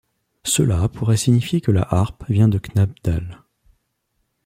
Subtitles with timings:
[0.45, 3.43] Cela pourrait signifier que la harpe vient de Knapdale.